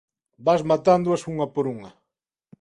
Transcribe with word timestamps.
Vas 0.45 0.61
matándoas 0.71 1.23
unha 1.31 1.47
por 1.53 1.65
unha. 1.75 1.91